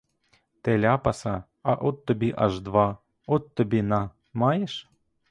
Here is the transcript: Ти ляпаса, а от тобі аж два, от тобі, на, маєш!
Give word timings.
Ти 0.61 0.77
ляпаса, 0.79 1.43
а 1.63 1.73
от 1.73 2.05
тобі 2.05 2.33
аж 2.37 2.61
два, 2.61 2.97
от 3.27 3.55
тобі, 3.55 3.81
на, 3.81 4.09
маєш! 4.33 4.89